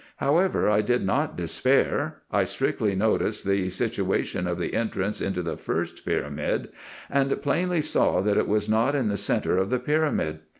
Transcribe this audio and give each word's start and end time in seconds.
However, 0.15 0.67
I 0.67 0.81
did 0.81 1.05
not 1.05 1.37
despair. 1.37 2.23
I 2.31 2.43
strictly 2.43 2.95
noticed 2.95 3.45
the 3.45 3.69
situation 3.69 4.47
of 4.47 4.57
the 4.57 4.73
entrance 4.73 5.21
into 5.21 5.43
the 5.43 5.55
first 5.57 6.03
pyramid, 6.03 6.69
and 7.07 7.39
plainly 7.43 7.83
saw, 7.83 8.19
that 8.21 8.35
it 8.35 8.47
was 8.47 8.67
not 8.67 8.95
in 8.95 9.09
the 9.09 9.15
centre 9.17 9.59
of 9.59 9.69
the 9.69 9.77
pyramid. 9.77 10.39